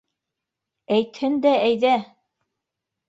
[0.95, 1.93] —Әйтһен дә, әйҙә!